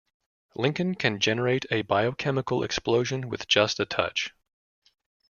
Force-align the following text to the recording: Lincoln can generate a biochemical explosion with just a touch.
Lincoln 0.55 0.95
can 0.95 1.19
generate 1.19 1.67
a 1.69 1.83
biochemical 1.83 2.63
explosion 2.63 3.29
with 3.29 3.47
just 3.47 3.79
a 3.79 3.85
touch. 3.85 4.33